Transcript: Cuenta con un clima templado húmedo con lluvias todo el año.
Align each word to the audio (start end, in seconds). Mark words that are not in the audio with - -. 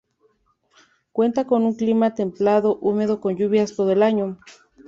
Cuenta 1.11 1.45
con 1.45 1.61
un 1.61 1.75
clima 1.75 2.15
templado 2.15 2.77
húmedo 2.79 3.21
con 3.21 3.37
lluvias 3.37 3.75
todo 3.75 3.91
el 3.91 4.01
año. 4.01 4.39